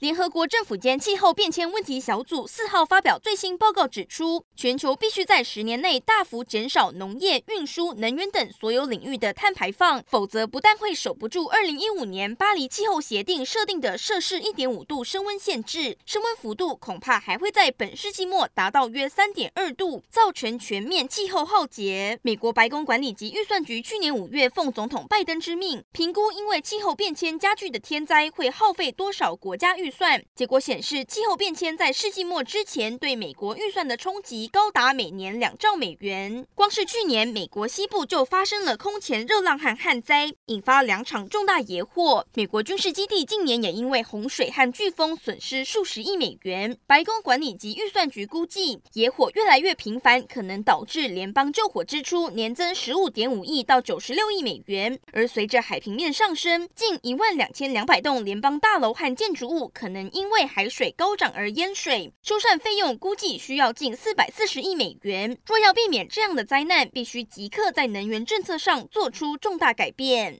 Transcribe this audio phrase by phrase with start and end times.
[0.00, 22.18] 联合国政府间气候变迁问题小组四号发表最新报告，指出，全球必须在十年内大幅减少农业、运输、能源等所有领域的碳排放，否则不但会守不住二零一五年巴黎气候协定设定的摄氏一点五度升温限制，升温幅度恐怕还会在本世纪末达到约三点二度，造成全面气候浩劫。
[22.22, 36.46] 美国白宫管理及预算局去年五月奉总统拜登之命，评估因为气候变迁加剧的天灾会耗费多少国家预算，结果显示，气候变迁在世纪末之前对美国预算的冲击高达每年两兆美元。
[36.54, 42.24] 光是去年，美国西部就发生了空前热浪和旱灾，引发两场重大野火。
[42.34, 46.78] 美国军事基地近年也因为洪水和飓风损失数十亿美元。
[46.86, 54.98] 白宫管理及预算局估计，野火越来越频繁，可能导致联邦救火支出年增十五点五亿到九十六亿美元。
[55.12, 65.38] 而随着海平面上升，近一万两千两百栋联邦大楼和建筑物可能因为海水高涨而淹水，修缮费用估计需要近四百四十亿美元。
[65.46, 70.38] 若要避免这样的灾难，必须即刻在能源政策上做出重大改变。